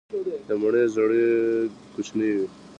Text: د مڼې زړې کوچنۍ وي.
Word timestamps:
د 0.47 0.49
مڼې 0.61 0.83
زړې 0.95 1.27
کوچنۍ 1.93 2.31
وي. 2.35 2.47